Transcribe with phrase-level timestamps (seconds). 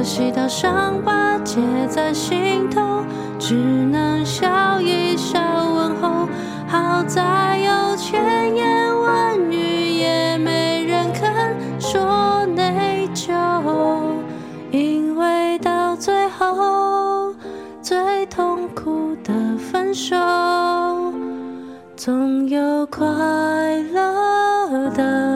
[0.00, 3.04] 可惜到伤疤结在心头，
[3.38, 5.38] 只能笑一笑
[5.74, 6.26] 问候。
[6.66, 11.30] 好在有千言万语，也没人肯
[11.78, 13.30] 说内疚，
[14.70, 17.34] 因为到最后，
[17.82, 20.16] 最痛苦的分手，
[21.94, 23.04] 总有快
[23.92, 25.29] 乐的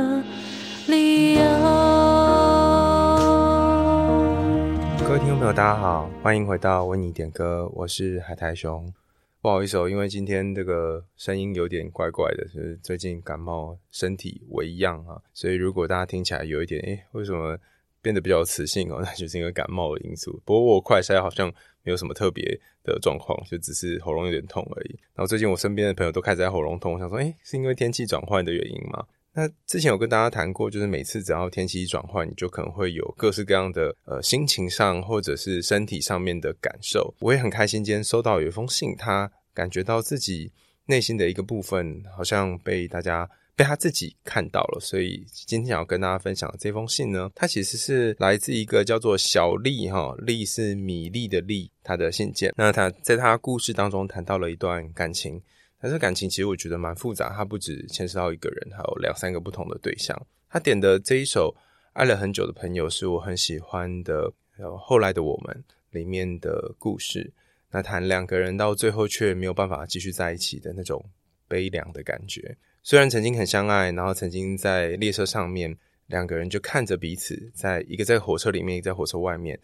[5.56, 8.92] 大家好，欢迎回到为你点歌，我是海苔熊。
[9.40, 17.56] 不好意思哦，因为今天这个声音有点怪怪的，就是最近感冒，身体微恙啊，所以如果大家听起来有一点，诶，为什么
[18.02, 18.98] 变得比较磁性哦？
[19.06, 20.42] 那就是因为感冒的因素。
[20.44, 21.46] 不过我快筛好像
[21.84, 24.98] 没有什么特别的状况，就只是喉咙有点痛而已。
[25.14, 29.06] 然后最近我身边的朋友都开始在喉咙痛，我想说，诶，是因为天气转换的原因吗？
[29.36, 37.12] 那之前有跟大家谈过，就是每次只要天气一转换，你就可能会有各式各样的呃心情上或者是身体上面的感受。
[37.18, 40.52] 我也很开心，今天收到有一封信，他感觉到自己
[40.86, 52.52] 内心的一个部分好像被大家被他自己看到了，所以今天想要跟大家分享的这封信呢，它其实是来自一个叫做小丽哈，丽是米粒的丽，他的信件。
[52.56, 55.42] 那他在他故事当中谈到了一段感情。
[55.84, 60.18] 但是感情其实我觉得蛮复杂，它不止牵涉到一个人，还有两三个不同的对象。
[60.48, 61.54] 他点的这一首
[61.92, 64.32] 《爱了很久的朋友》是我很喜欢的，
[64.78, 67.30] 《后来的我们》里面的故事。
[67.70, 71.04] 那谈两个人到最后却没有办法继续在一起的那种
[71.46, 72.56] 悲凉的感觉。
[72.82, 75.76] 虽然曾经很相爱，然后曾经在列车上面
[76.06, 79.60] 两个人就看着彼此，在一个在火车里面，一个在火车外面，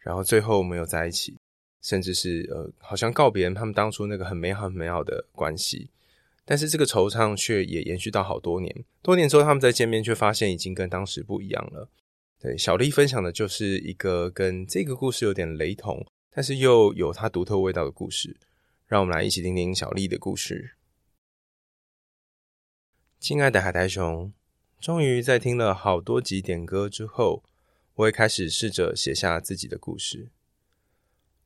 [0.00, 1.34] 然后最后没有在一起。
[1.82, 5.90] 甚至是呃，好像告别他们当初那个很美好、很美好的关系，
[6.44, 8.84] 但是这个惆怅却也延续到好多年。
[9.02, 11.90] 多年之后，他们再见面，却发现已经跟当时不一样了。
[12.40, 18.36] 对，小丽分享的就是一个跟这个故事有点雷同，但是又有它独特味道的故事。
[18.86, 20.72] 让我们来一起听听小丽的故事。
[23.18, 24.32] 亲爱的海苔熊，
[24.80, 27.42] 终于在听了好多集点歌之后，
[27.94, 30.28] 我也开始试着写下自己的故事。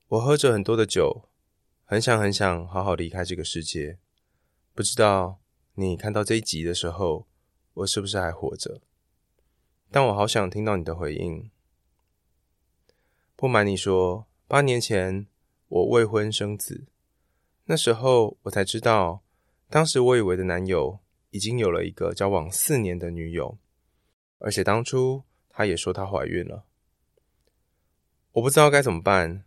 [0.09, 1.29] 我喝着很多的酒，
[1.85, 3.99] 很想很想好好离开这个世界。
[4.73, 5.41] 不知道
[5.75, 7.27] 你看到这一集的时候，
[7.75, 8.81] 我是不是还活着？
[9.91, 11.51] 但我好想听到你的回应。
[13.35, 15.27] 不瞒你说，八年前
[15.67, 16.87] 我未婚生子，
[17.65, 19.25] 那时候我才知道，
[19.69, 21.01] 当时我以为的男友
[21.31, 23.59] 已经有了一个交往四年的女友，
[24.39, 26.65] 而且当初他也说她怀孕了。
[28.31, 29.43] 我不知道该怎么办。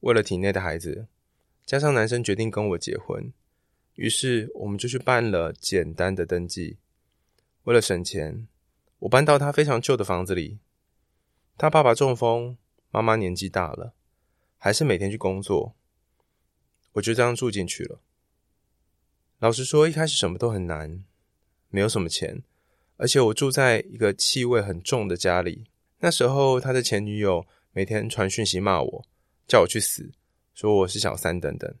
[0.00, 1.06] 为了体内的孩子，
[1.64, 3.32] 加上男生决定跟我结婚，
[3.94, 6.78] 于是我们就去办了简单的登记。
[7.64, 8.48] 为了省钱，
[9.00, 10.58] 我搬到他非常旧的房子里。
[11.58, 12.56] 他爸爸中风，
[12.90, 13.92] 妈妈年纪大了，
[14.56, 15.74] 还是每天去工作。
[16.92, 18.00] 我就这样住进去了。
[19.38, 21.04] 老实说，一开始什么都很难，
[21.68, 22.42] 没有什么钱，
[22.96, 25.66] 而且我住在一个气味很重的家里。
[25.98, 29.04] 那时候，他的前女友每天传讯息骂我。
[29.50, 30.12] 叫我去死，
[30.54, 31.74] 说我是小三等等，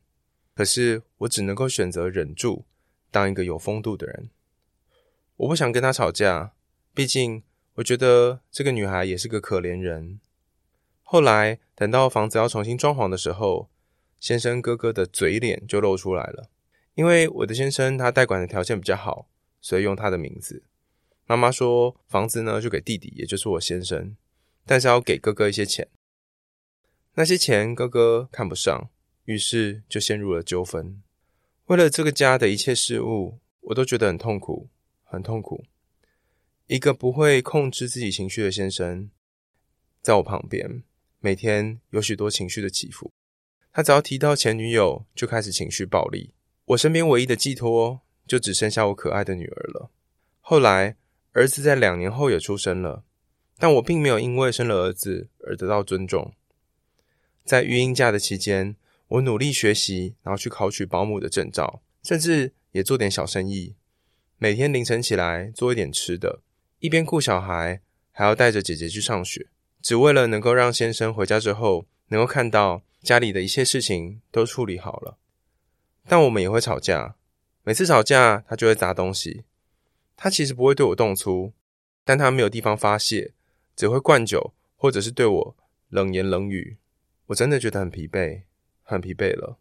[0.56, 2.64] 可是我只能够选择忍住，
[3.12, 4.28] 当一个有风度的人。
[5.36, 6.54] 我不想跟他吵架，
[6.92, 7.44] 毕竟
[7.74, 10.18] 我觉得这个女孩也是个可怜人。
[11.04, 13.70] 后来等到房子要重新装潢的时候，
[14.18, 16.50] 先生哥哥的嘴脸就露出来了，
[16.96, 19.28] 因为我的先生他代管的条件比较好，
[19.60, 20.64] 所以用他的名字。
[21.24, 24.16] 妈妈说房子呢就给弟弟，也就是我先生，
[24.66, 25.86] 但是要给哥哥一些钱。
[27.20, 28.88] 那些钱哥哥看不上，
[29.26, 31.02] 于是就陷入了纠纷。
[31.66, 34.70] 为了这个家的一切事物，我都觉得很痛苦，
[35.04, 35.66] 很痛苦。
[36.66, 39.10] 一个不会控制自己情绪的先生，
[40.00, 40.82] 在我旁边，
[41.18, 43.12] 每天有许多情绪的起伏。
[43.70, 46.32] 他只要提到前女友，就开始情绪暴力。
[46.64, 49.90] 我身边唯一的寄托，就只剩下我可爱的女儿了。
[50.40, 50.96] 后来，
[51.32, 53.04] 儿子在两年后也出生了，
[53.58, 56.32] 但我并没有因为生了儿子而得到尊重。
[57.50, 58.76] 在育婴假的期间，
[59.08, 63.74] 我努力学习，然后去考取保姆的证照，甚至也做点小生意。
[64.38, 66.42] 每天凌晨起来做一点吃的，
[66.78, 67.80] 一边顾小孩，
[68.12, 69.48] 还要带着姐姐去上学，
[69.82, 75.18] 只为了能够让先生回家之后能够看到家里的一切事情都处理好了。
[76.06, 77.16] 但我们也会吵架，
[77.64, 79.42] 每次吵架他就会砸东西。
[80.16, 81.52] 他其实不会对我动粗，
[82.04, 83.32] 但他没有地方发泄，
[83.74, 85.56] 只会灌酒或者是对我
[85.88, 86.76] 冷言冷语。
[87.30, 88.42] 我真的觉得很疲惫，
[88.82, 89.56] 很疲惫了。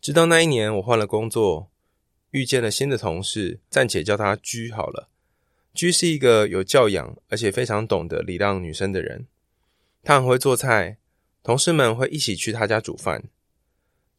[0.00, 1.70] 直到那一年，我换了工作，
[2.30, 5.08] 遇见了新的同事，暂且叫他 G 好了。
[5.74, 9.26] G 是一个有教养，而且非常懂得礼让女生的人。
[10.04, 10.98] 他很会做菜，
[11.42, 13.24] 同事们会一起去他家煮饭。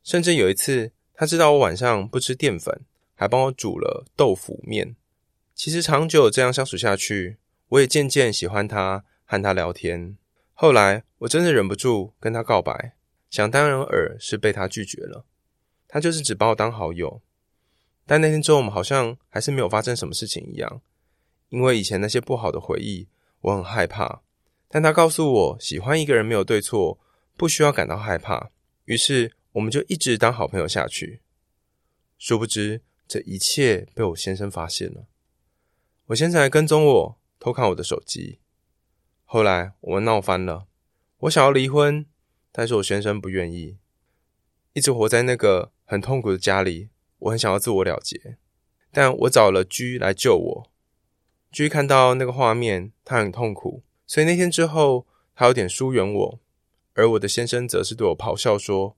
[0.03, 2.81] 甚至有一次，他知道我晚上不吃淀粉，
[3.15, 4.97] 还帮我煮了豆腐面。
[5.55, 7.37] 其实长久这样相处下去，
[7.69, 10.17] 我也渐渐喜欢他，和他聊天。
[10.59, 12.95] 后来我真的忍不住跟他告白，
[13.29, 15.23] 想当然尔是被他拒绝了。
[15.87, 17.21] 他就是只把我当好友。
[18.07, 20.81] 但那天之后，我们好像还是没有发生什么事情一样。
[21.49, 23.07] 因为以前那些不好的回忆，
[23.41, 24.23] 我很害怕。
[24.67, 26.99] 但他告诉我，喜欢一个人没有对错，
[27.35, 28.49] 不需要感到害怕。
[28.85, 31.21] 于是我们就一直当好朋友下去。
[32.17, 35.05] 殊不知，这一切被我先生发现了。
[36.07, 38.39] 我先生还跟踪我，偷看我的手机。
[39.29, 40.67] 后来我们闹翻了，
[41.17, 42.05] 我想要离婚，
[42.49, 43.77] 但是我先生不愿意。
[44.71, 46.87] 一直活在那个很痛苦的家里，
[47.19, 48.37] 我很想要自我了结，
[48.89, 50.71] 但我找了 G 来救我。
[51.51, 56.39] G 看到那个画面，他很痛苦，所以那天之后，他有点疏远我，
[56.93, 58.95] 而我的先生则是对我咆哮说：“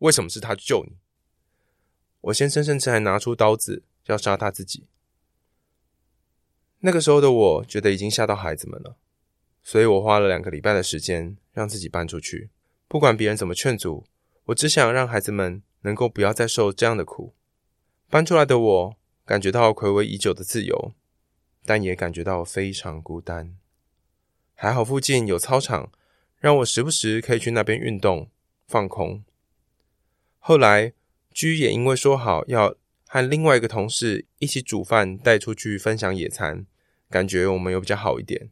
[0.00, 0.96] 为什么是他救你？”
[2.22, 4.88] 我先生甚至还拿出刀子要杀他自己。
[6.80, 8.96] 那个时候的我觉得已经吓到孩子们了，
[9.62, 12.50] 所以我花了两个礼拜的时间让自己搬出去。
[12.88, 14.04] 不管别人怎么劝阻，
[14.46, 17.34] 我只想让孩子们能够不要再受这样的苦。
[18.08, 20.92] 搬出来的我感觉到睽违已久的自由，
[21.64, 23.56] 但也感觉到非常孤单。
[24.54, 25.92] 还好附近有操场，
[26.38, 28.28] 让我时不时可以去那边运动
[28.66, 29.24] 放空。
[30.38, 30.92] 后来
[31.30, 32.74] 居也因为说好要
[33.06, 36.66] 和另外一个同事一起煮饭带出去分享野餐。
[37.08, 38.50] 感觉我们有比较好一点，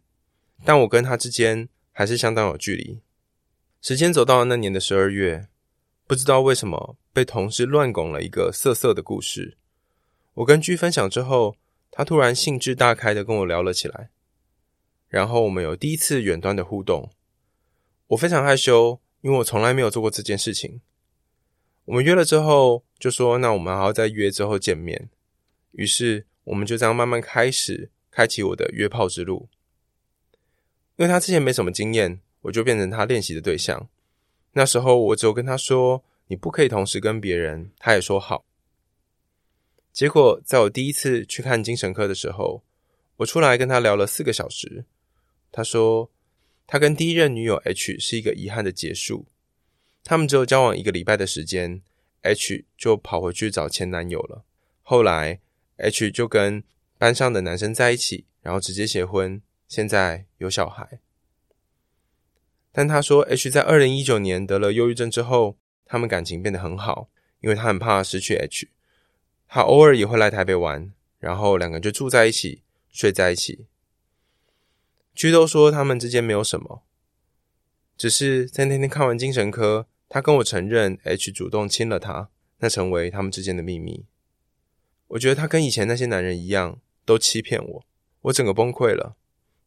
[0.64, 3.00] 但我跟他之间还是相当有距离。
[3.80, 5.48] 时间走到了那年的十二月，
[6.06, 9.56] 不知道为什么被同事乱拱了一个色色的故事。
[10.34, 11.56] 我跟 G 分享之后，
[11.90, 14.10] 他突然兴致大开的跟我聊了起来，
[15.08, 17.10] 然后我们有第一次远端的互动。
[18.08, 20.80] 我非常害羞，因为我从来没有做过这件事情。
[21.86, 25.08] 我们约了之后，就说那我们还要再约之后见面。
[25.72, 27.90] 于是我们就这样慢慢开始。
[28.10, 29.48] 开启我的约炮之路，
[30.98, 33.88] 因为他之前没什么经验，我就变成他练习的对象。
[34.52, 38.44] 那时候我只有跟他说：“你不可以同时跟别人。”他也说好。
[39.92, 42.64] 结果在我第一次去看精神科的时候，
[43.18, 44.84] 我出来跟他聊了四个小时。
[45.52, 46.10] 他说
[46.66, 49.26] 他跟第一任女友 H 是一个遗憾的结束，
[50.02, 51.80] 他们只有交往一个礼拜的时间
[52.22, 54.44] ，H 就跑回去找前男友了。
[54.82, 55.38] 后来
[55.76, 56.64] H 就跟
[56.98, 60.98] 班上的男生在一起，然后直接结婚，现在有小孩。
[62.72, 67.08] 但他说，H 在二零一九年得了忧郁症之后，他们感情变得很好，
[67.40, 68.70] 因为他很怕失去 H。
[69.46, 73.66] 他偶尔也会来台北玩，然后两个人就住在一起，睡在一起。
[75.14, 76.82] G 都说他们之间没有什么，
[77.96, 84.06] 只是在那天看完精神科，他跟我承认 H 主动亲了他，那成为他们之间的秘密。
[85.08, 86.80] 我觉得他跟以前那些男人一样。
[87.08, 87.86] 都欺骗我，
[88.20, 89.16] 我整个崩溃了。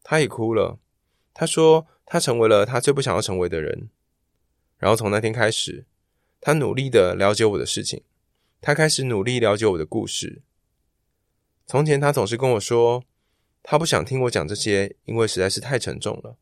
[0.03, 0.80] 他也哭了。
[1.33, 3.89] 他说他成为了他最不想要成为的人。
[4.77, 5.86] 然后从那天开始，
[6.39, 8.03] 他努力的了解我的事情，
[8.59, 10.42] 他开始努力了解我的故事。
[11.65, 13.03] 从前他总是跟我说，
[13.64, 16.37] 他不想听我讲这些，因为实在是太沉重了。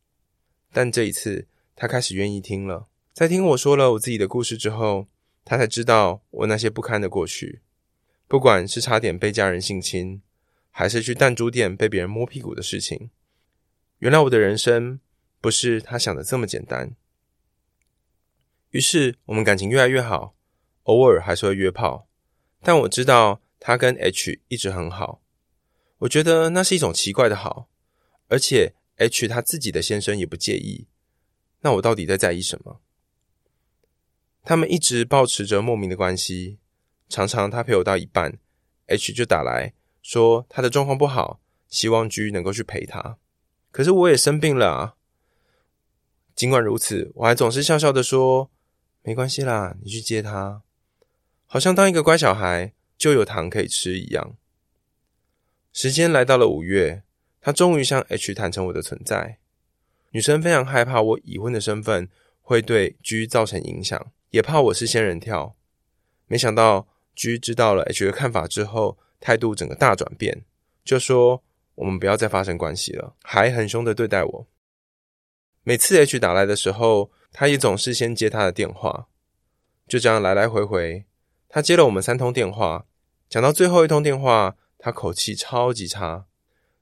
[0.72, 2.88] 但这一次，他开始愿意听了。
[3.14, 5.08] 在听我说了我自己的故事之后，
[5.44, 7.62] 他才知道我那些不堪的过去，
[8.28, 10.22] 不管是差点被家人性侵。
[10.72, 13.10] 还是去弹珠店被别人摸屁股的事情。
[14.00, 15.00] 原来我的人生
[15.40, 16.96] 不是他想的这么简单。
[18.72, 20.36] 于是我们感情越来越好，
[20.84, 22.08] 偶尔还是会约炮。
[22.62, 25.22] 但我知道他跟 H 一直很好。
[26.00, 27.70] 我觉得那是一种奇怪的好，
[28.28, 30.88] 而且 H 他自己的先生也不介意。
[31.62, 32.82] 那我到底在在意什么？
[34.44, 36.60] 他们一直保持着莫名的关系。
[37.10, 38.38] 常常他陪我到一半
[38.86, 39.74] ，H 就打来。
[40.02, 43.18] 说他的状况不好，希望 G 能够去陪他。
[43.80, 44.96] 可是我也生病了啊。
[46.36, 48.52] 尽管如此，我还总是笑笑的说
[49.04, 50.64] ：“没关系啦，你去接他。”
[51.48, 54.36] 好像当一个乖小孩就有糖可以吃一样。
[55.72, 57.04] 时间来到了五月，
[57.40, 59.38] 他终于向 H 坦诚我的存在。
[60.12, 62.10] 女生非常害怕我已婚的身份
[62.42, 65.56] 会对 G 造成影响，也怕我是仙人跳。
[66.28, 68.98] 没想到 G 知道了 H 的看法之后。
[69.22, 70.46] 态度整个大转变，
[70.86, 71.44] 就说
[71.80, 74.48] 我们不要再发生关系了，还很凶的对待我。
[75.64, 79.08] 每次 H 打来的时候，他也总是先接他的电话，
[79.88, 81.06] 就这样来来回回。
[81.48, 82.86] 他接了我们三通电话，
[83.30, 86.26] 讲到最后一通电话，他口气超级差。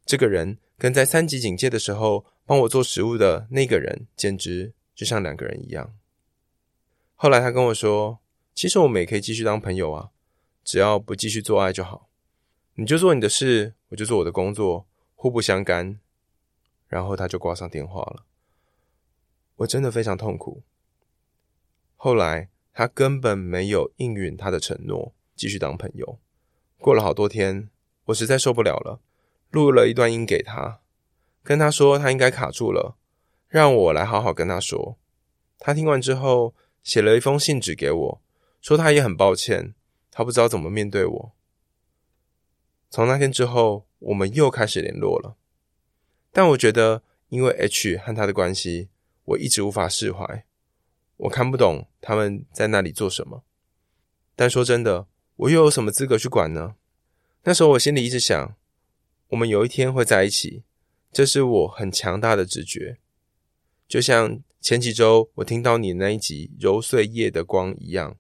[0.04, 5.94] 这个人跟在三级警戒的时候帮我做食物的那个人简直就像两个人一样。
[7.14, 8.20] 后来他跟我说
[8.56, 10.10] ：“其实我们也可以继续当朋友啊，
[10.64, 12.07] 只要不继续做爱就好。
[12.80, 16.00] 你就做你的事，我就做我的工作，互不相干。”
[16.88, 18.24] 然后他就挂上电话了。
[19.56, 20.62] 我真的非常痛苦。
[21.96, 26.20] 后来他根本没有应允他的承诺，继续当朋友。
[26.78, 27.68] 过了好多天，
[28.06, 29.02] 我实在受不了了，
[29.50, 30.80] 录了一段音给他，
[31.42, 32.96] 跟他说他应该卡住了，
[33.48, 35.00] 让我来好好跟他说。
[35.58, 36.54] 他听完之后，
[36.84, 38.22] 写了一封信纸给我，
[38.62, 39.74] 说他也很抱歉，
[40.12, 41.32] 他不知道怎么面对我。
[42.90, 45.36] 从那天之后，我们又开始联络了。
[46.32, 48.90] 但我觉得，因为 H 和他的关系，
[49.26, 50.46] 我一直无法释怀。
[51.18, 53.44] 我看不懂他们在那里做什么。
[54.36, 56.76] 但说真的，我又有什么资格去管呢？
[57.44, 58.56] 那时候我心里一直想，
[59.30, 60.64] 我们有一天会在一起，
[61.12, 63.00] 这是我很强大的直觉。
[63.88, 68.16] 就像前几周我听到你那一集《揉碎夜的光》一样，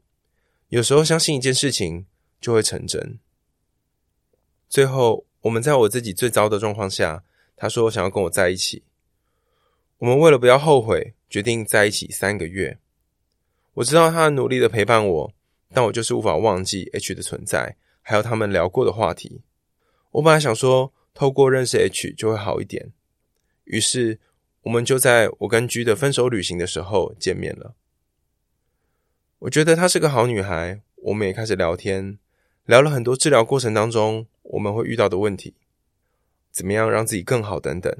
[0.69, 2.07] 有时候相信一件事情
[2.41, 3.19] 就会成真。
[4.69, 7.23] 最后，我们在我自己最糟的状况下，
[7.55, 8.83] 他说想要跟我在一起。
[9.99, 12.77] 我们为了不要后悔，决定在一起三个月。
[13.75, 15.33] 我知道他努力的陪伴我，
[15.73, 19.41] 但我就是无法忘记 H 的存在，还有他们聊过的话题。
[20.11, 22.91] 我本来想说，透过认识 H 就会好一点，
[23.65, 24.19] 于是。
[24.63, 27.73] 我们就在我跟 G 的分手旅行的时候见面了。
[29.39, 32.19] 我觉得她是个好女孩，我们也开始聊天，
[32.65, 35.55] 聊了很多治疗过程当中我们会遇到的问题，
[36.51, 37.93] 怎么样让自己更好等等。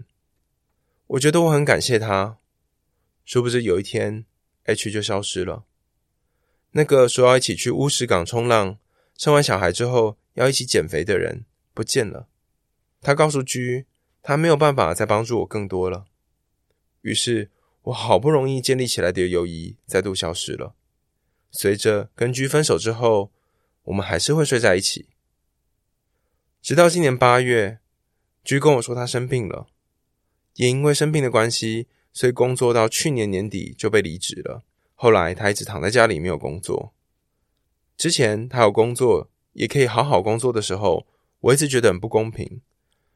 [1.07, 2.37] 我觉得我很感谢他。
[3.25, 4.25] 殊不知有一天
[4.63, 5.65] ，H 就消失了。
[6.71, 8.77] 那个说要一起去乌石港冲浪、
[9.17, 12.27] 生完小孩之后要一起减肥的人不见了。
[13.01, 13.85] 他告诉 G，
[14.21, 16.05] 他没有办法再帮助我更多了。
[17.01, 17.51] 于是
[17.83, 20.75] 我好不容易建立起来的友谊再度消失了。
[21.51, 23.31] 随着跟 G 分手之后，
[23.83, 25.07] 我们还是会睡在一起。
[26.67, 27.79] 直到今年八月
[28.43, 29.67] ，G 跟我说他生病了，
[30.55, 34.65] 也因为生病的关系，所以工作到去年年底就被离职了。
[34.93, 36.91] 后来他一直躺在家里没有工作。
[37.95, 41.07] 之前他有工作，也可以好好工作的时候，
[41.39, 42.59] 我一直觉得很不公平。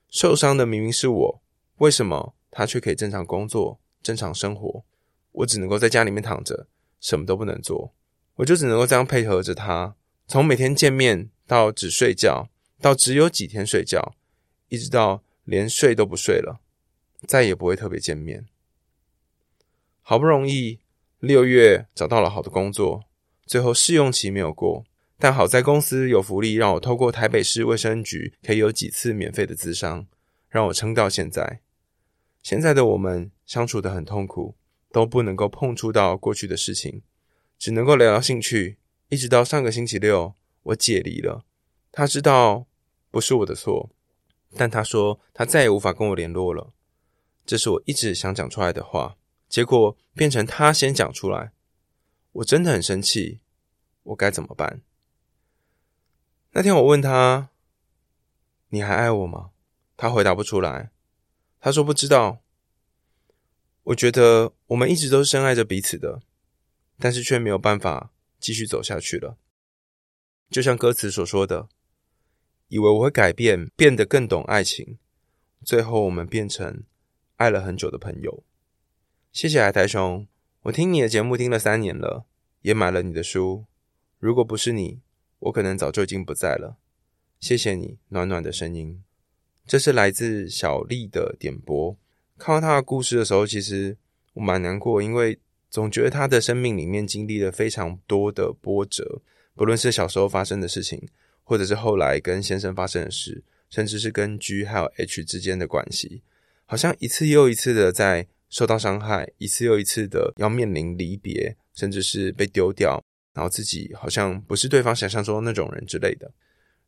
[0.10, 1.42] 受伤的明明是我，
[1.80, 3.82] 为什么他却可以正常工作？
[4.02, 4.86] 正常生活，
[5.34, 6.68] 我只能够在家里面躺着，
[7.02, 7.94] 什么都不能做，
[8.36, 12.48] 我就只能够这样配合着他，从每天见面到只睡觉，
[12.82, 14.16] 到只有几天睡觉，
[14.70, 16.60] 一直到连睡都不睡了，
[17.28, 18.48] 再也不会特别见面。
[20.02, 20.80] 好不容易
[21.20, 23.04] 六月找到了好的工作，
[23.46, 24.84] 最后试用期没有过，
[25.20, 30.08] 但好在公司有福利，让我透过台北市卫生局可以有几次免费的咨商，
[30.50, 31.62] 让我撑到现在。
[32.42, 34.56] 现在的我们相处得很痛苦，
[34.92, 37.04] 都不能够碰触到过去的事情，
[37.60, 38.78] 只能够聊聊兴趣。
[39.10, 40.34] 一直到上个星期六，
[40.64, 41.44] 我解离了。
[41.92, 42.66] 他知道
[43.12, 43.92] 不是我的错，
[44.56, 46.74] 但他说他再也无法跟我联络了。
[47.46, 51.52] 这是我一直想讲出来的话，结果变成他先讲出来。
[52.32, 53.42] 我真的很生气，
[54.04, 54.82] 我该怎么办？
[56.52, 57.50] 那天我问他
[58.70, 59.52] ：“你还爱我吗？”
[59.98, 60.92] 他回答不出来。
[61.60, 62.40] 他说不知道。
[63.84, 66.22] 我觉得我们一直都是深爱着彼此的，
[67.00, 69.38] 但是却没有办法继续走下去了。
[70.50, 71.68] 就像歌词所说的，
[72.72, 74.98] 以为我会改变，变得更懂爱情，
[75.66, 76.84] 最后我们变成
[77.36, 78.46] 爱了很久的朋友。
[79.34, 80.26] 谢谢海苔熊，
[80.62, 82.24] 我听你的节目听了三年了，
[82.62, 83.66] 也买了你的书。
[84.20, 85.02] 如果不是你，
[85.40, 86.78] 我可能早就已经不在了。
[87.42, 89.04] 谢谢你暖暖的声音。
[89.68, 91.98] 这是来自小丽的点播。
[92.38, 93.98] 看到她的故事的时候，其实
[94.36, 95.38] 我蛮难过，因为
[95.70, 99.22] 总觉得她的生命里面经历了非常多的波折，
[99.56, 101.06] 不论是小时候发生的事情，
[101.44, 106.22] 或者是后来跟先生发生的事，甚至是跟 G 还有 H 之间的关系，
[106.66, 116.32] 好像一次又一次的在受到伤害，一次又一次的要面临离别，甚至是被丢掉，然后自己好像不是对方想象中的那种人之类的。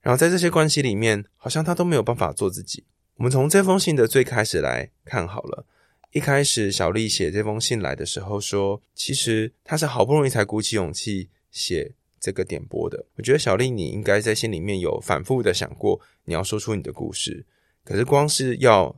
[0.01, 2.83] 然后在这些关系里面，好像他都没有办法做自己。
[3.15, 5.65] 我们从这封信的最开始来看好了。
[6.11, 13.05] 一开始小丽写这封信来的时候说，其实她是好不容易才鼓起勇气写这个点播的。
[13.17, 17.45] 我觉得小丽你应该在心里面有反复的想过，你要说出你的故事。
[17.83, 18.97] 可是光是要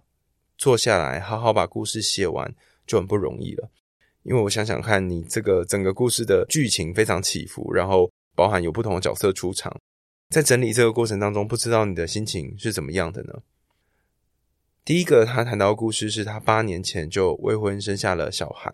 [0.59, 2.53] 坐下来好好把故事写完
[2.85, 3.71] 就很不容易了。
[4.21, 9.75] 因为我想想看你这个整个故事的剧情非常起伏，然后包含有不同的角色出场。
[10.29, 13.41] 在整理这个过程当中，不知道你的心情是怎么样的呢？
[14.83, 18.71] 第一个，他谈到的故事是他八年前就未婚生下了小孩，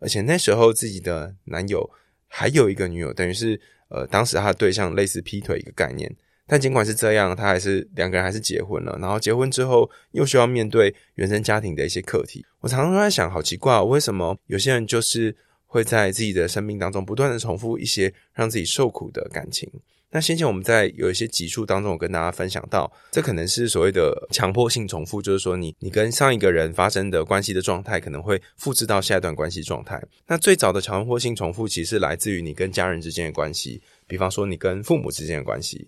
[0.00, 1.90] 而且那时候自己的男友
[2.26, 6.14] 还有一个女友，等于是呃，当时他的对象类似劈腿一个概念。
[6.48, 8.96] 但尽管是这样，他还是两个人还是结婚了。
[9.00, 12.46] 然后结婚之后，又需要面对原生家庭的一些课题。
[12.60, 19.68] 我常常在想，好奇怪，为什么有些人就是会在自己的生命当中不断的重复一些让自己受苦的感情？
[20.16, 30.02] 那先前我们在有一些集数当中，我跟大家分享到，这可能是所谓的强迫性重复，就是说你你跟上一个人发生的关系的状态，可能会复制到下一段关系状态。
[30.26, 35.86] 那最早的强迫性重复，其实是来自于你跟家人之间的关系，比方说你跟父母之间的关系。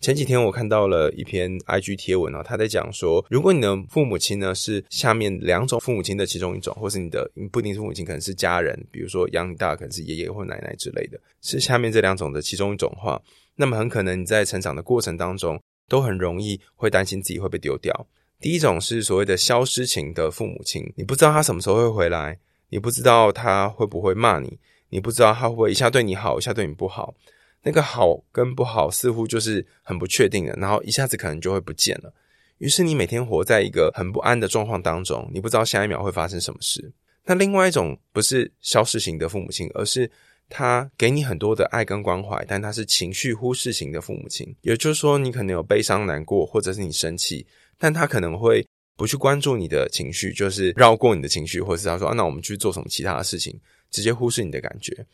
[0.00, 13.20] 前几天我看到了一篇 IG 贴文啊，他在讲说，如果你的父母亲呢是下面两种父母亲的其中一种，或是你的不一定是父母亲，可能是家人，比如说养你大可能是爷爷或奶奶之类的，是下面这两种的其中一种话，
[13.60, 18.06] 那么很可能你在成长的过程当中都很容易会担心自己会被丢掉。
[18.40, 22.38] 第一种是所谓的消失型的父母亲，你不知道他什么时候会回来，
[22.70, 27.14] 你不知道他会不会骂你，你不知道他会不会一下对你好，一下对你不好。
[27.62, 32.10] 那个好跟不好似乎就是很不确定的，然后一下子可能就会不见了。
[32.56, 36.90] 于是你每天活在一个很不安的状况当中，你不知道下一秒会发生什么事。
[37.26, 40.10] 那另外一种不是消失型的父母亲，而是
[40.50, 44.54] 他给你很多的爱跟关怀，但他是情绪忽视型的父母亲。
[44.60, 47.46] 也就是说，你可能有悲伤、难过，或者是你生气，
[47.78, 48.66] 但他可能会
[48.96, 53.58] 不去关注你的情绪，就是绕过你的情绪，或者是他说啊，那我们去做什么其他的事情，
[53.90, 55.06] 直接忽视你的感觉。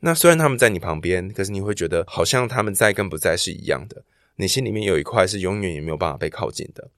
[0.00, 4.02] 那虽然他们在你旁边，可是你会觉得好像他们在跟不在是一样的。
[4.34, 6.90] 你心里面有一块是永远也没有办法被靠近的。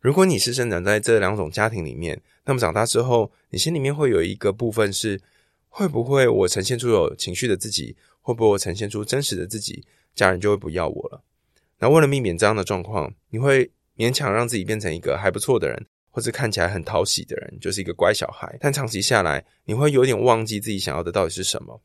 [0.00, 5.20] 如果你是生长在这两种家庭里面，那么长大之后，你心里面会有一个部分是：
[5.70, 11.22] 会不会我呈现出有情绪的自己，会不会我呈现出真实的自己，家人就会不要我了？
[11.78, 18.58] 那为了避免这样的状况，你会勉强让自己变成一个还不错的人，或者看起来很讨喜的人，就是一个乖小孩。
[18.60, 21.80] 但长期下来，你会有点忘记自己想要的到底是什么。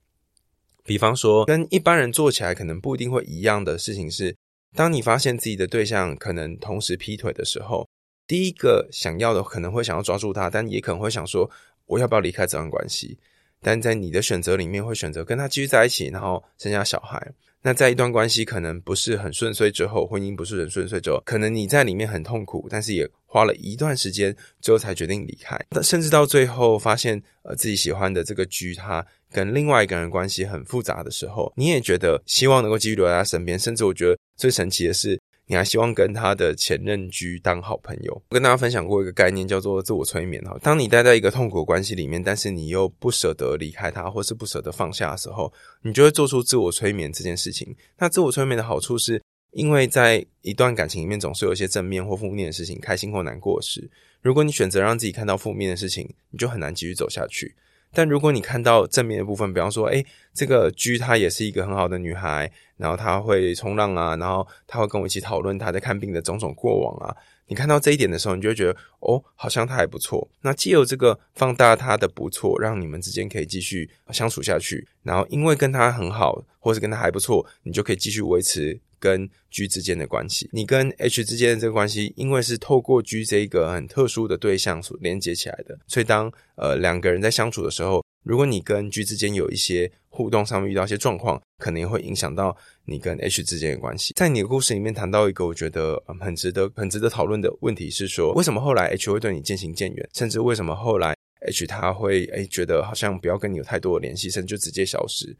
[0.83, 4.35] 比方说，跟一般人做起来可能不一定会一样的事情是，
[4.75, 7.87] 当你发现自己的对象可能同时劈腿的时候，
[8.27, 11.49] 第一个想要的可能会想要抓住他，但也可能会想说，
[11.85, 13.17] 我要不要离开这段关系？
[13.65, 17.19] 但在你的选择里面，会选择跟他继续在一起，然后生下小孩。
[17.63, 25.59] 那在一段关系可能不是很顺遂之后，婚姻不是很顺遂之后，可能你在里面很痛苦，但是也花了一段时间之后才决定离开。
[25.81, 33.57] 甚至到最后发现，呃，自己喜欢的这个居他跟另外一个人关系很复杂的时候，你也觉得希望能够继续留在他身边。
[33.57, 35.19] 甚至我觉得最神奇的是。
[35.47, 38.13] 你还希望跟他的前任居当好朋友？
[38.29, 40.57] 我跟大家分享过一个概念，叫做自我催眠哈。
[40.61, 45.53] 当你待在一个痛苦关系里面，但是你又不舍得离开他，或是不舍得放下的时候，
[45.83, 47.75] 你就会做出自我催眠这件事情。
[47.99, 53.89] 那自我催眠的好处是，因为在一段感情里面，总是有一些正面或负面的事情，开心或难过时。
[54.21, 57.55] 如果你选择让自己看到负面的事情，你就很难继续走下去。
[57.95, 67.15] 但如果你看到正面的部分，比方说，诶，这个 G 她也是一个很好的女孩，然后她会冲浪啊，然后她会跟我一起讨论她在看病的种种过往啊。
[67.47, 70.27] 你看到这一点的时候，你就会觉得，哦，好像她还不错。
[70.41, 74.87] 那既有这个放大她的不错，让你们之间可以继续相处下去。
[75.03, 78.79] 然后因为跟她很好，或是跟她还不错，你就可以继续维持。
[78.99, 92.55] 跟 G 之间的关系，你跟 H 之间的这个关系，因为是透过 G 这一个很特殊的对象所连接起来的，所以当呃两个人在相处的时候，如果你跟 G 之间有一些互动上面遇到一些状况，可能也会影响到
[92.85, 94.13] 你跟 H 之间的关系。
[94.15, 101.15] 在你的故事里面谈到一个我觉得很值得、很值得讨论的问题是说，为什么后来 H 会对你渐行渐远，甚至为什么后来
[101.47, 105.35] H 他会诶觉得好像不要跟你有太多的联系，甚至就直接消失。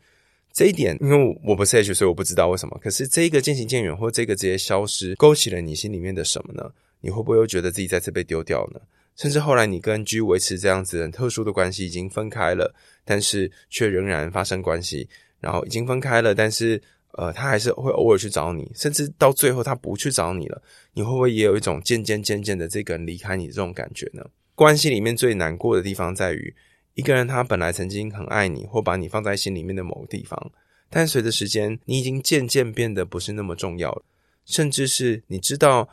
[0.55, 2.79] 这一点，因为我不是 H，所以我不知道为什么。
[2.81, 6.71] 可是这个渐行渐远，或这个直接消失，勾起了你心里面的什么呢？
[7.01, 8.79] 你会不会又觉得自己再次被丢掉呢？
[9.17, 15.09] 甚至后来你跟 G 维持这样子很特殊的关系，已经分开了，但是却仍然发生关系。
[15.41, 16.81] 然后已经分开了，但是
[17.17, 20.61] 呃，他还是会偶尔去找你，甚至到最后他不去找你了，
[20.93, 24.25] 你会不会也有一种渐渐渐渐的这个人离开你这种感觉呢？
[24.55, 26.55] 关系里面最难过的地方在于。
[26.95, 30.51] 一个人他本来曾经很爱你，或把你放在心里面的某个地方，
[30.89, 34.03] 但随着时间，你已经渐渐变得不是那么重要了，
[34.45, 35.89] 甚至是你知道，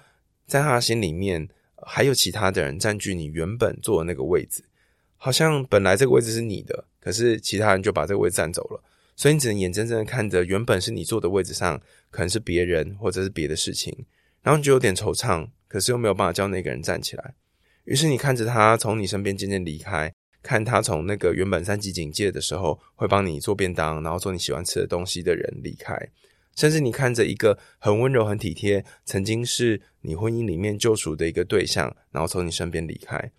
[0.46, 1.48] 在他心里面
[1.84, 4.62] 还有其他的人占据你原本坐的那个位置，
[5.16, 8.80] 好像本来这个位置是你的，可是其他人就把这个位置占走了，
[9.16, 13.92] 所以你只能眼睁睁的看着原本是你坐的位置上，可能是别人或者是别的事情，
[14.40, 17.34] 然后你就有点惆怅，可是又没有办法叫那个人站起来，
[17.86, 20.14] 于是你看着他从你身边渐渐离开。
[20.42, 25.96] 看他从那个原本三级警戒的时候会帮你做便当，然后做你喜欢吃的东西的人离开，
[26.56, 33.30] 甚至你看着一个很温柔、很体贴，曾经是你婚姻里面救赎的一个对象，然后从你身边离开，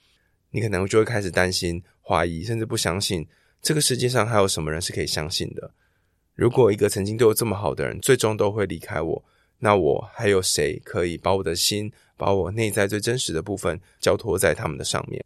[0.51, 3.27] 你可能就会开始担心、怀疑，甚至不相信
[3.61, 5.71] 这个世界上还有什么人是可以相信的？
[6.35, 9.25] 如果一个曾经对我这么好的人，最终都会离开我，
[9.59, 15.23] 那我还有谁可以把我的心，把我内在最真实的部分交托在他们的上面？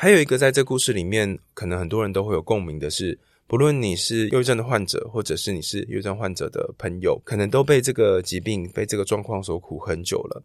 [0.00, 10.40] 还有一个在这故事里面，可能很多人都会有共鸣的是，不论你是忧郁症的患者，或者是你是忧郁症患者的朋友，可能都被这个疾病、被这个状况所苦很久了。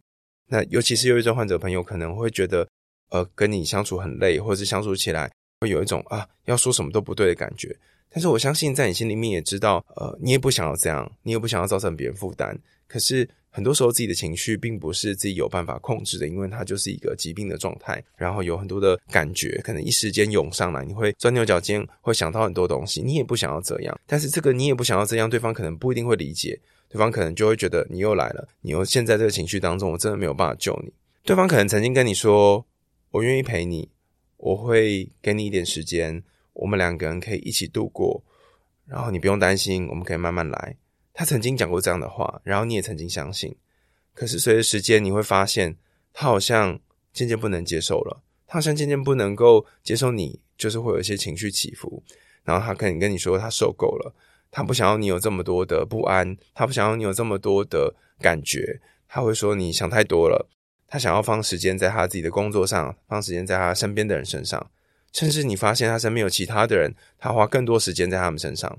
[0.48, 2.68] 那尤其是忧郁症患者朋友，可能会觉得，
[3.12, 5.32] 呃，跟你相处很累，或者是相处起来。
[5.62, 7.78] 会有一种啊，要说什么都不对的感觉。
[8.14, 12.56] 但是我相信，在你心里面也知道，呃，你也不想要这样，你也不想要造成别人负担。
[12.88, 18.04] 可是很多时候，自己的情绪并不是自己有办法控制的，因为它就是一个疾病的状态。
[18.16, 23.02] 然后有很多的感觉，可能一时间涌上来，你会钻牛角尖，会想到很多东西。
[23.02, 30.94] 你也不想要这样，但是这个你也不想要这样，对方可能不一定会理解，对方可能就会觉得你又来了，你又陷在这个情绪当中，我真的没有办法救你。
[31.24, 32.64] 对方可能曾经跟你说，
[33.10, 33.90] 我愿意陪你。
[34.38, 36.22] 我会给你一点时间，
[36.54, 38.24] 我们两个人可以一起度过，
[38.86, 40.76] 然后你不用担心，我们可以慢慢来。
[41.14, 43.56] 他曾经讲过这样的话，然后你也曾经相信。
[44.14, 45.76] 可是随着时间，你会发现
[46.14, 46.80] 他好像
[47.12, 52.04] 渐渐不能接受了，他好像渐渐不能够接受你，就是会有一些情绪起伏。
[52.44, 54.14] 然后他可能跟你说他受够了，
[54.52, 60.50] 他不想要你有这么多的不安，他不想要你有这么多的感觉，他会说你想太多了。
[60.88, 64.70] 他想要放时间在他自己的工作上，放时间在他身边的人身上，
[65.14, 68.78] 甚至你发现他身边有其他的人，他花更多时间在他们身上。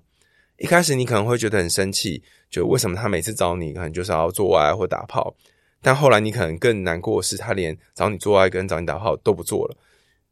[0.59, 5.35] 一开始你可能会觉得很生气，就为什么他每次找你，可能就是要做爱或打炮，
[5.81, 9.77] 但后来你可能更难过的是，他连找你做爱跟找你打炮都不做了，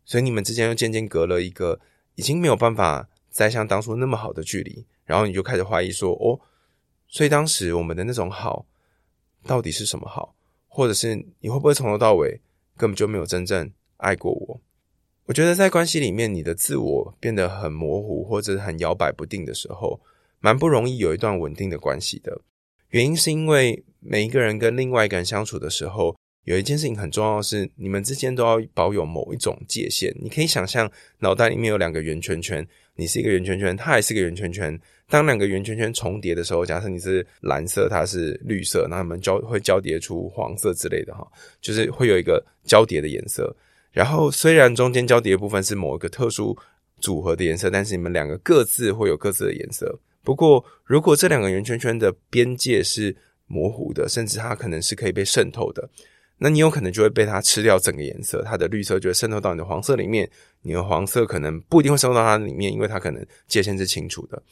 [0.05, 1.81] 所以你们之间又渐渐隔了一个
[2.17, 6.39] 已经没有办法再像当初那么好的距离，然后你就开始怀疑说，哦，
[7.09, 8.67] 所以当时我们的那种好，
[9.45, 10.35] 到底是什么好？
[10.69, 12.41] 或者是你会不会从头到尾
[12.77, 14.61] 根本就没有真正爱过我？
[15.27, 20.01] 我觉得在关系里面，你的自我变得很模糊，或者很摇摆不定的时候，
[20.41, 22.41] 蛮不容易有一段稳定的关系的。
[22.91, 30.13] 原因是因为每一个人跟另外一个人相处的时候，有一件事情很重要是，你们之间都要保有某一种界限。
[30.21, 34.79] 你可以想象，脑袋里面有两个圆圈圈，你是一个圆圈圈，他也是一个圆圈圈。
[35.09, 41.25] 当两个圆圈圈重叠的时候，假设你是蓝色，它是绿色，那它们交会交叠出黄色之类的哈，
[41.61, 43.55] 就是会有一个交叠的颜色。
[43.93, 46.57] 然后虽然中间交叠的部分是某一个特殊
[46.99, 50.01] 组合的颜色，但是你们两个各自会有各自的颜色。
[50.23, 53.15] 不过，如果这两个圆圈圈的边界是
[53.47, 55.89] 模糊的，甚至它可能是可以被渗透的，
[56.39, 58.43] 那你有可能就会被它吃掉整个颜色。
[58.45, 60.31] 它的绿色就会渗透到你的黄色里面，
[60.63, 64.43] 你的黄色可能不一定会渗透到它里面，因为它可能界限是清楚的。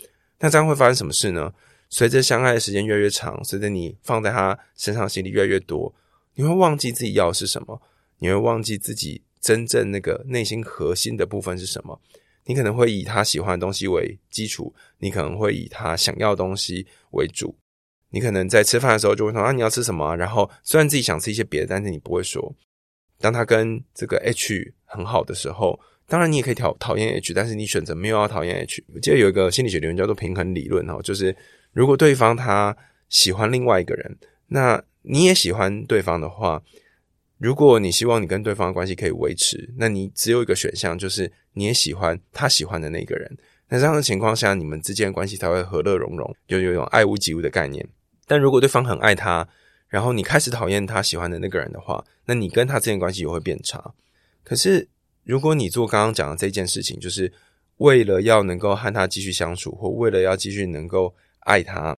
[0.40, 1.53] 那这样会发生什么事呢？
[1.88, 5.92] 随着相爱的时间越来越长，随着你放在他身上的心力越来越多，
[6.35, 7.81] 你会忘记自己要的是什么，
[8.18, 12.00] 你会忘记自己真正那个内心核心的部分是什么。
[12.44, 17.57] 你可能会以他喜欢的东西为基础，你可能会以他想要的东西为主。
[18.11, 20.16] 你可能在吃饭的时候就会说啊，你要吃什么？
[20.16, 22.55] 然后虽然自己想吃一些别的，但是你不会说。
[23.18, 25.79] 当他跟这个 H 很好的时候。
[26.11, 28.83] 当然，你也可以讨讨厌 H，但是你选择没有要讨厌 H。
[28.92, 31.37] 我记得有一个心理学理论叫做平衡理论哦，就是
[31.72, 32.76] 如果对方他
[33.09, 36.61] 喜欢另外一个人，那你也喜欢对方的话，
[37.40, 43.37] 如果你希望你跟对方的关系可以维持，那你只有一个选项，就是你也喜欢他喜欢的那个人。
[43.68, 47.85] 那这样的情况下，你们之间的关系才会和乐融融，就有一种爱屋及乌的概念。
[48.26, 49.48] 但如果对方很爱他，
[49.88, 53.94] 然后你开始讨厌他喜欢的那个人的话，那你跟他之间关系也会变差。
[54.44, 54.88] 可是。
[55.22, 57.31] 如果你做刚刚讲的这件事情，就是
[57.76, 61.94] 为了要能够和他继续相处，或为了要继续能够爱他，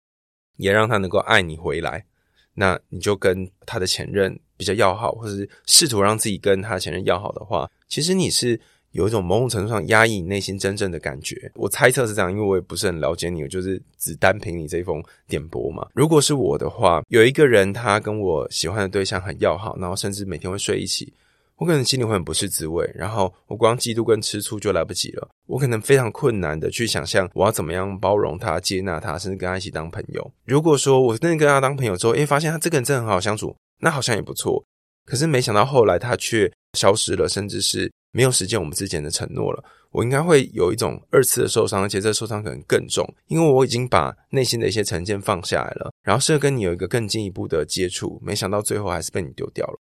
[0.56, 2.04] 也让他能够爱你回来，
[2.54, 8.60] 那你就跟他的前任比较要好，或者是试图让自己跟他前任要好的话，其实你是
[8.90, 11.50] 有一种某种程度上压抑你内心真正的感觉。
[11.54, 15.86] 我猜测是这样，因为我也不是很了解你，我就是只单凭你这一封点播嘛。
[15.94, 21.12] 如果是我的话，有一个人他跟我喜欢的对象很要好，然后甚至每天会睡一起。
[21.56, 25.28] 我可能心里会很不是滋味，然后我光嫉妒跟吃醋就来不及了。
[25.46, 30.32] 我可能非常困难的去想象我要怎么样包容他、接纳他，甚至跟他一起当朋友。
[30.44, 34.64] 如果说我真的跟他当朋友之后，诶，发现他这个人真的很好相处，那好像也不错。
[35.04, 39.62] 可是没想到后来他却消失了，甚至是没有实践我们之前的承诺了。
[39.90, 49.78] 我应该会有一种二次的受伤，而且这受伤可能更重，因为我已经把内心的一些成见放下来了，然后试着跟你有一个更进一步的接触，没想到最后还是被你丢掉了。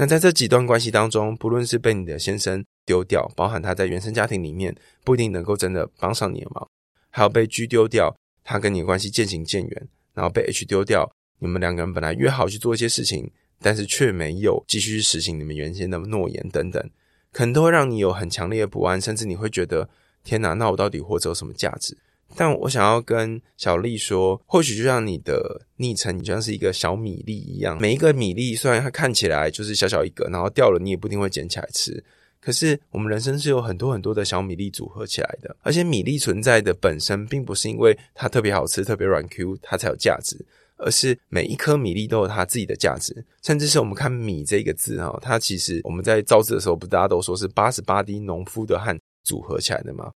[0.00, 6.66] 那在这几段关系当中，不论是被你的先生丢掉，包含他在原生家庭里面不一定能够真的帮上你的忙，
[7.10, 11.06] 还有被 G 丢掉，他跟你的关系渐行渐远，然后被 H 丢掉，
[11.40, 16.82] 你们两个人本来约好去做一些事情，但是却没有继续实行你们原先的诺言等等，
[17.30, 19.86] 可能都会让你有很强烈的不安，甚至你会觉得
[20.24, 21.94] 天哪，那我到底活着有什么价值？
[22.36, 27.78] 但我想要跟小丽说，或许就像你的昵称，你就像是一个小米粒一样。
[27.80, 32.02] 每一个米粒虽然它看起来就是小小一个，然后掉了你也不一定会捡起来吃。
[32.40, 40.42] 可是我们人生是有很多很多的小米粒组合起来的，而且米粒存在的本身，并不是因为它特别好吃、特别软 Q，它才有价值，
[40.78, 43.22] 而是每一颗米粒都有它自己的价值。
[43.42, 50.10] 甚至是我们看“米”这个字哈，它其实我们在造字的时候，不大家都说是八十八滴农夫的汗组合起来的吗？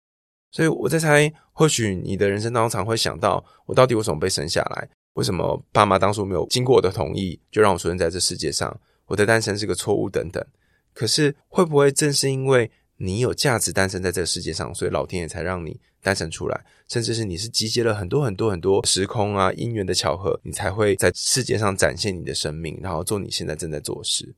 [0.53, 4.89] 所以我在猜，或许你的人生当中常会想到，我到底为什么被生下来？
[5.15, 8.79] 为什么爸妈当初没有经过我的同意就让我出生在这世界上？
[9.07, 10.45] 我的诞生是个错误等等。
[10.93, 16.65] 可是会不会正是因为你有价值诞生在这个世界上，所以老天爷才让你诞生出来？
[16.87, 24.35] 甚至是你是集结了很多很多很多时空啊因缘的巧合，你才会在世界上展现你的生命，然后做你现在正在做的事。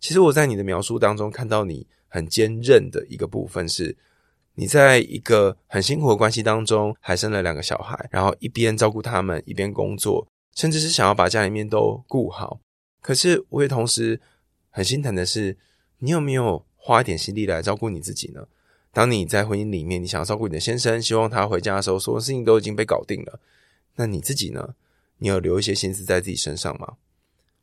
[0.00, 3.96] 其实我在你的描述当中看到你很坚韧的一个部分是。
[4.54, 12.60] 你在一个很辛苦的关系当中，还生了两个小孩，然后一边照顾他们，一边工作，甚至是想要把家里面都顾好。
[13.00, 14.20] 可是我也同时
[14.70, 15.56] 很心疼的是，
[15.98, 18.46] 你有没有花一点心力来照顾你自己呢？
[18.92, 23.40] 当你在婚姻里面，你想要照顾你的先生，希望他回家的时候，所有事情都已经被搞定了，
[23.96, 24.74] 那你自己呢？
[25.16, 26.96] 你有留一些心思在自己身上吗？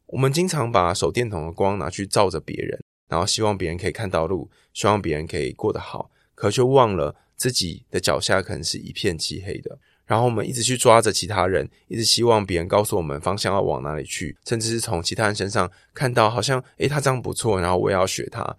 [0.08, 6.10] 我们经常把手电筒的光拿去照着别人，然后希望别人可以看到路，希望别人可以过得好。
[6.39, 18.56] 可却忘了自己的脚下可能是一片漆黑的，然后我们一直去抓着其他人，一直希望别人告诉我们方向要往哪里去，甚至是从其他人身上看到好像诶，他这样不错，然后我也要学他，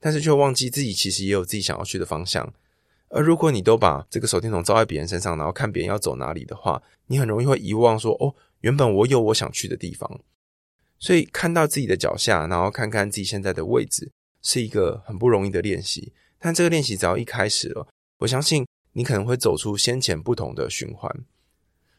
[0.00, 2.50] 但是却忘记自己其实也有自己想要去的方向。
[3.10, 10.20] 而如果你都把这个手电筒照在别人身上，然后看别人要走哪里的话，你很容易会遗忘说哦，原本我有我想去的地方。
[10.98, 14.10] 所以看到自己的脚下，然后看看自己现在的位置，
[14.40, 16.14] 是一个很不容易的练习。
[16.38, 17.86] 但这个练习只要一开始了，
[18.18, 21.12] 我相信你可能会走出先前不同的循环。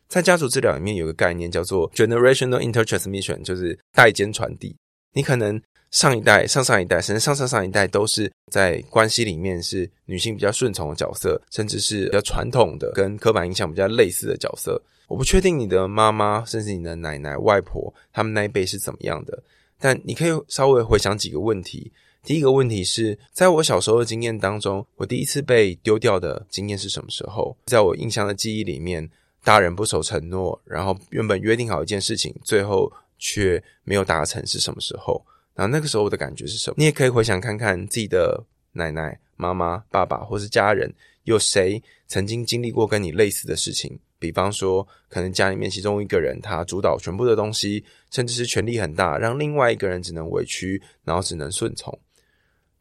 [0.08, 4.76] 在家族治疗里面有个概念叫做 generational intertransmission，就是代间传递。
[5.14, 14.82] 你可能上一代、上上一代，甚至上上上一代都是在关系里面是女性比较顺从的角色，甚至是比较传统的、跟刻板印象比较类似的角色。
[15.08, 19.44] 我不确定你的妈妈，甚至你的奶奶、外婆，他们那一辈是怎么样的，
[19.80, 21.92] 但你可以稍微回想几个问题。
[22.30, 27.58] 第一个问题是，在我小时候的经验当中，我第一次被丢掉的经验是什么时候？
[27.66, 29.10] 在我印象的记忆里面，
[29.44, 35.26] 大人不守承诺，然后原本约定好一件事情，最后却没有达成是什么时候？
[35.56, 36.76] 然后那个时候我的感觉是什么？
[36.78, 43.98] 你也可以回想看看自己的奶奶、妈妈、爸爸，或是家人，有谁曾经经历过跟你类似的事情？
[44.20, 51.98] 比方说，可能家里面其中一个人他主导全部的东西，甚至是权力很大，让另外一个人只能委屈，然后只能顺从。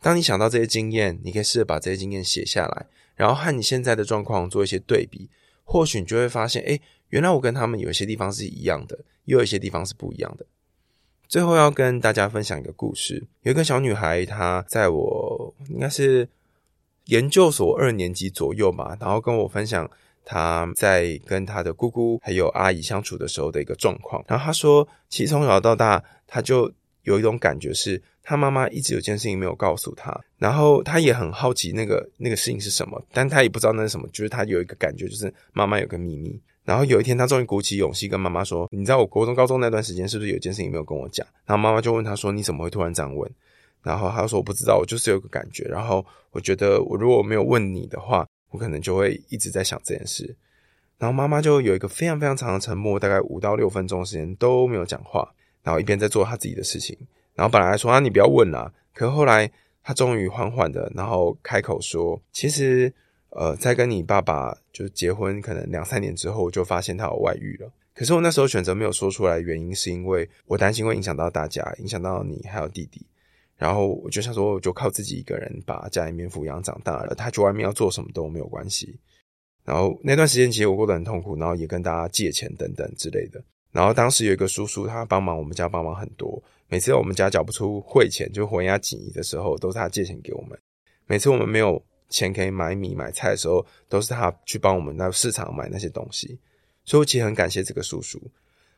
[0.01, 5.29] 当你想到这些经验，你可以试着把这些经验写下来，然后和你现在的状况做一些对比，
[5.65, 10.47] 或许你就会发现，诶，原来我跟他们有一些地方是一样的，也有一些地方是不一样的。
[11.27, 16.29] 最后要跟大家分享一个故事，有一个小女孩，她在我应该是
[17.07, 19.91] 研究所二年级左右吧，然后跟我分享
[20.25, 24.25] 她在跟她的姑姑还有阿姨相处的时候的一个状况。
[24.29, 28.01] 然后她说，其实从小到大，她就有一种感觉是。
[28.29, 34.07] 他妈妈一直有件事情没有告诉他，然后他也很好奇那个那个事情是什么，但他也不知道那是什么。
[34.09, 36.39] 就是他有一个感觉，就是妈妈有个秘密。
[36.63, 43.33] 然后有一天，他终于鼓起勇气跟妈妈说：“你知道我国中、高中那段时间是不是有件事情没有跟我讲？”然后妈妈就问他说：“你怎么会突然这样问？”
[43.83, 45.65] 然后他说：“我不知道，我就是有个感觉。
[45.65, 50.37] 然后我觉得，我如果没有问你的话，我可能就会一直在想这件事。”
[50.99, 55.27] 然后妈妈就有一个非常非常长的沉默，大概五到六分钟的时间都没有讲话，
[55.63, 56.95] 然后一边在做他自己的事情。
[57.39, 58.73] 然后本来说啊，你不要问啦。
[58.93, 59.49] 可后来
[59.81, 62.93] 他终于缓缓的，然后开口说：“其实，
[63.31, 67.71] 呃，在跟你爸爸就结婚可能两三年之后，就发现他有外遇了。
[67.95, 73.07] 可是我那时候选择没有说出来，原因是因为我担心会影响到大家，影响到你还有弟弟。
[73.57, 78.99] 然后我就想说，我就靠自己一个人把家里面抚养长大了，他去外面要做什么都没有关系。
[79.65, 83.41] 然后那段时间其实我过得很痛苦，然后也跟大家借钱等等之类的。
[83.71, 90.59] 然后当时有一个叔叔，他帮忙我们家帮忙很多。”每次我们家缴不出汇钱，就活压紧急的时候，都是他借钱给我们。
[91.07, 96.39] 每次我们没有钱可以买米买菜的时候，都是他去帮我们到市场买那些东西。
[96.85, 98.21] 所以我其实很感谢这个叔叔。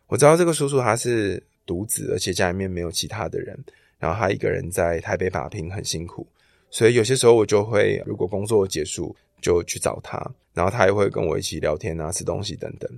[0.07, 3.59] 我知道这个叔叔他是独子，而且家里面没有其他的人，
[3.99, 6.27] 然后他一个人在台北打拼，很辛苦。
[6.71, 10.17] 所以有些时候我就会，如果工作结束，就去找他，
[10.55, 12.89] 然后他也会跟我一起聊天啊，吃东西等等。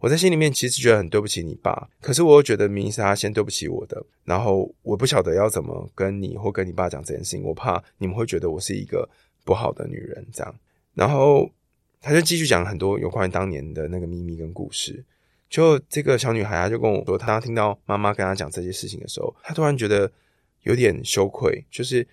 [0.00, 9.08] 我在心里面其实觉得很对不起你爸，可是我又觉得明明是他先对不起我的，然后我不晓得要怎么跟你或跟你爸讲这件事情，我怕你们会觉得我是一个
[9.44, 10.54] 不好的女人这样。
[10.94, 11.48] 然后
[12.00, 15.04] 他就继续讲很多有关于当年的那个秘密跟故事。
[15.50, 20.08] 就这个小女孩，她就跟我说，她听到妈妈跟她讲这些事情的时候，她突然觉得
[20.62, 22.06] 有点羞愧，就是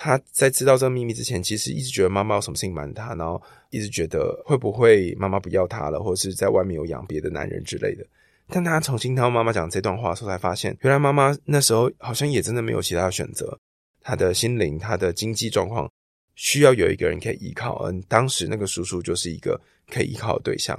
[0.00, 8.06] 她在知道这个秘密之前，其实一直觉得妈妈有什么事情瞒她，然后一直觉得会不会妈妈不要她了，或者是在外面有养别的男人之类的。
[8.48, 13.58] 但她重新听到妈妈讲这段话的时候，才发现原来妈妈那时候好像也真的没有其他选择，
[14.00, 15.90] 她的心灵、她的经济状况
[16.36, 20.78] 需要有一个人可以依靠，而当时那个叔叔就是一个可以依靠的对象。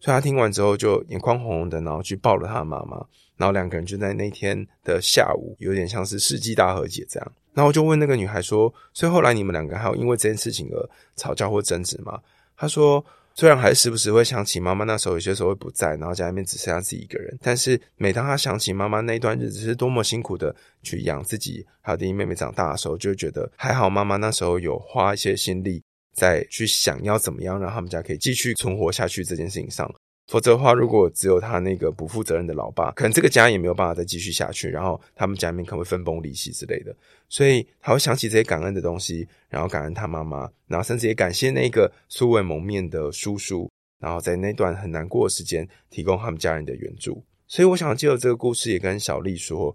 [0.00, 2.96] 所以他听完之后就眼眶红红的，然后去抱了他的妈妈，
[3.36, 7.32] 然后两个人就在那天的下午，有点像是世纪大和解这样。
[7.58, 12.20] 然后就问那个女孩说：“所以后来你们两个还有因为这件事情而吵架或争执吗？”
[12.56, 25.82] 她说：“虽然还时不时会想起妈妈那时候有些时候会不在，然后家里面只剩下自己一个人，但是每当她想起妈妈那一段日子是多么辛苦的去养自己还有弟弟妹妹长大的时候，就觉得还好妈妈那时候有花一些心力。”
[26.14, 29.88] 再去想要怎么样让他们家可以继续存活下去这件事情上，
[30.28, 36.94] 否则的话，如果只有他那个不负责任的老爸，可能这个家也没有办法再继续下去，然后他们家里面可能会分崩离析之类的。
[37.30, 47.24] 所以他会想起这些感恩的东西，然后感恩他妈妈，然后甚至也感谢那个素未谋面的叔叔，然后在那段很难过的时间提供他们家人的援助。
[47.46, 49.74] 所以我想借由这个故事，也跟小丽说，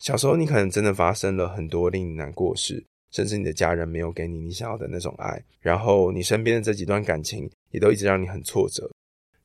[0.00, 2.84] 小时候你可能真的发生了很多令你难过的事。
[3.12, 8.90] 甚至你的家人没有给你你想要的那种爱，然后你身边的这几段感情也都一直让你很挫折。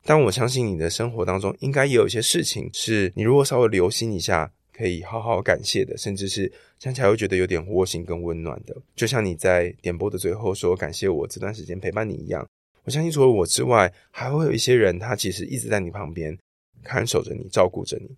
[0.04, 8.76] 但我相信你的生活当中应该也有一些事情是你如果稍微留心一下，可以好好感谢的，甚至是想起来会觉得有点窝心跟温暖的。
[8.94, 12.46] 就像你在点播的最后说感谢我这段时间陪伴你一样，
[12.84, 16.38] 我相信除了我之外，还会有一些人他其实一直在你旁边
[16.82, 18.16] 看守着你，照顾着你。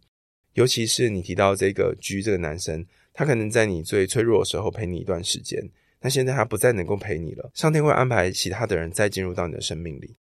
[0.55, 2.87] 尤其是你提到这个 G 这个男生。
[3.13, 5.61] 他可能在你最脆弱的时候陪你一段时间，
[5.99, 7.51] 但现在他不再能够陪你了。
[7.55, 10.15] 上天会安排其他的人再进入到你的生命里。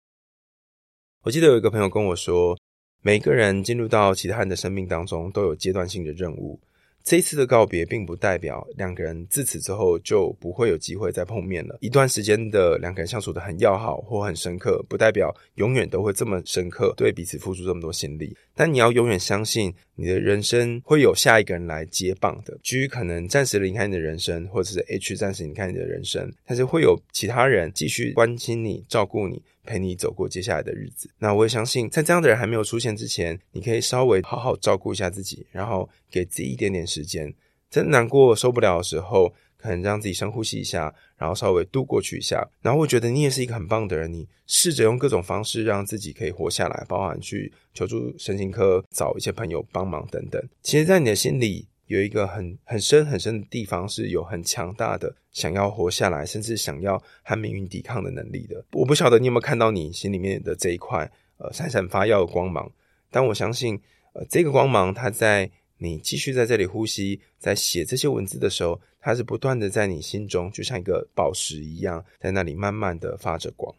[1.28, 2.58] 我记得有一个朋友跟我说，
[3.02, 6.58] 每个人进入到其他人的生命当中都有阶段性的任务。
[7.04, 11.78] 这一次的告别，并不代表两个人自此之后就不会有机会再碰面了。
[11.82, 18.34] 一段时间的两个人相处得很要好或很深刻，不代表永远都会这么深刻，对彼此付出这么多心力。
[18.58, 22.58] 但你要永远相信，你的人生会有下一个人来接棒的。
[22.64, 29.42] G 可能暂时离开你的人生，或者是 H 暂时离开你的人生，但是会有其他人继续关心你、照顾你。
[29.68, 31.10] 陪你走过接下来的日子。
[31.20, 37.34] 那我也相信，在这样的人还没有出现之前，你可以稍微好好照顾一下自己，然后给自己一点点时间。
[37.70, 42.48] 真难过受不了的时候，可能让自己深呼吸一下，然后稍微度过去一下。
[42.62, 50.42] 然后我觉得你也是一个很棒的人，你试着用各种方式让自己可以活下来，包含去求助神经科，找一些朋友帮忙等等。
[50.62, 51.68] 其实，在你的心里。
[51.88, 58.62] 有一个很很深很深的地方，是有很强大的想要活下来，甚至想要和命运抵抗的能力的。
[58.74, 62.70] 我不晓得你有没有看到你心里面的这一块呃闪闪发耀的光芒，
[63.10, 63.80] 但我相信
[64.12, 73.74] 呃这个光芒，它在你继续在这里呼吸，在写这些文字的时候，它是不断的在你心中，就像一个宝石一样，在那里慢慢的发着光。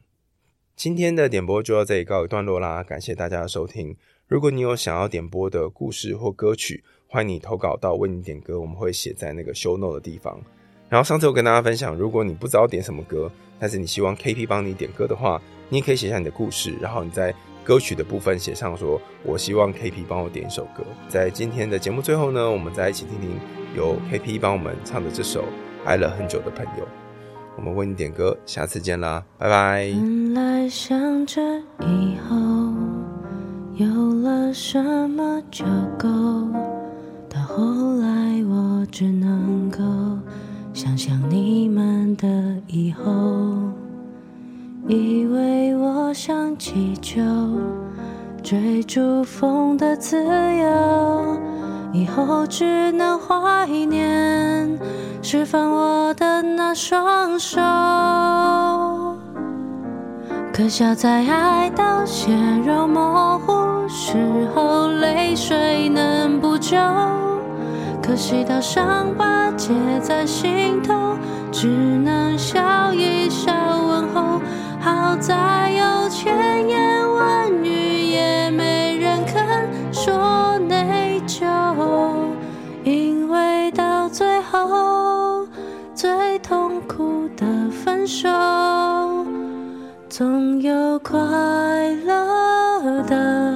[0.76, 3.96] 今天的点播就到这里告一段落啦，感谢大家的收听。
[4.28, 10.40] 如果你有想要点播的故事或歌曲，欢迎你投稿到为你点歌，我们会写在那个 show note 的地方。
[10.88, 17.34] 然后上次我跟大家分享，如果你不知道点什么歌，但是你希望 KP 帮你点歌的话，你也可以写下你的故事，然后你在
[17.68, 20.82] 歌曲的部分写上说，我希望 KP 帮我点一首歌。
[21.06, 23.38] 在今天的节目最后呢，我们再一起听听
[23.76, 25.42] 由 KP 帮我们唱的这首
[25.84, 26.84] 《爱了很久的朋友》。
[27.58, 29.86] 我们为你点歌，下次见啦，拜拜。
[29.92, 31.42] 本来想着
[31.80, 32.36] 以后
[33.74, 35.66] 有了什么就
[35.98, 36.08] 够。
[37.28, 39.78] 到后来，我只能够
[40.72, 42.26] 想象你们的
[42.66, 43.12] 以后，
[44.88, 47.20] 以为我想祈求
[48.42, 51.36] 追逐风的自由，
[51.92, 54.78] 以后只能怀念
[55.20, 57.60] 释放我的那双手。
[60.54, 62.32] 可笑在爱到血
[62.66, 64.16] 肉模糊时
[64.54, 66.78] 候，泪水能补救。
[68.02, 70.94] 可惜到伤疤结在心头，
[71.52, 73.52] 只能笑一笑
[73.86, 74.40] 问候。
[74.80, 81.44] 好在有千言万语，也没人肯说内疚。
[82.84, 85.46] 因为到最后，
[85.94, 88.28] 最痛苦的分手，
[90.08, 91.16] 总有快
[92.06, 93.47] 乐的。